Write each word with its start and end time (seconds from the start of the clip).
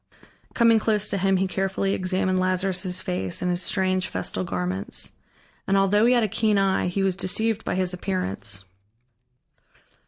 Coming 0.55 0.79
close 0.79 1.07
to 1.09 1.17
him, 1.19 1.37
he 1.37 1.45
carefully 1.45 1.93
examined 1.93 2.39
Lazarus' 2.39 2.99
face 3.01 3.43
and 3.43 3.51
his 3.51 3.61
strange 3.61 4.07
festal 4.07 4.43
garments. 4.43 5.11
And 5.67 5.77
although 5.77 6.07
he 6.07 6.13
had 6.15 6.23
a 6.23 6.27
keen 6.27 6.57
eye, 6.57 6.87
he 6.87 7.03
was 7.03 7.15
deceived 7.15 7.63
by 7.63 7.75
his 7.75 7.93
appearance. 7.93 8.65